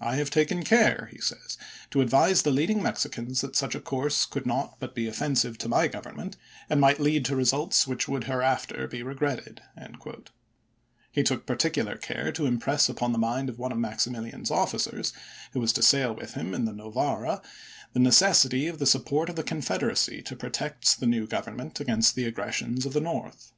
[0.00, 1.58] I have taken care," he says,
[1.90, 5.88] "to advise leading Mexicans that such a course could not but be offensive to my
[5.88, 6.36] Grovernment,
[6.70, 9.18] and might l^amm*, lead to results which would hereafter be re ms.
[9.18, 10.30] con gretted."
[11.10, 13.12] He took particular care to impress upon Arcmves.
[13.14, 15.12] the mind of one of Maximilian's officers,
[15.52, 17.42] who was to sail with him in the Novara,
[17.92, 22.26] the necessity of the support of the Confederacy to protect the new Grovernment against the
[22.26, 23.50] aggressions of the North.